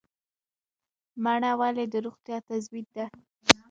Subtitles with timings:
[1.23, 3.05] مڼه ولې د روغتیا تضمین ده؟